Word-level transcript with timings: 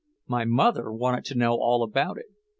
My 0.25 0.45
mother 0.45 0.91
wanted 0.91 1.25
to 1.25 1.35
know 1.37 1.57
all 1.59 1.83
about 1.83 2.17
it. 2.17 2.25